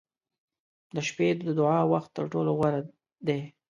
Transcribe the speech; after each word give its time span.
•د 0.95 0.97
شپې 1.07 1.27
د 1.47 1.49
دعا 1.59 1.79
وخت 1.93 2.09
تر 2.17 2.25
ټولو 2.31 2.51
غوره 2.57 2.81
دی. 3.27 3.39